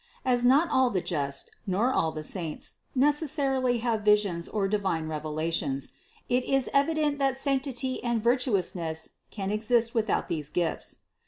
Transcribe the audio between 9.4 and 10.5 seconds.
exist without these